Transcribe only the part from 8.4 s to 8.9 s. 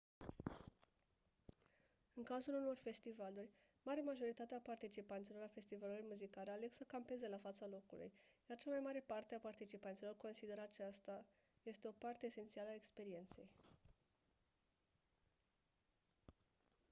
iar cea mai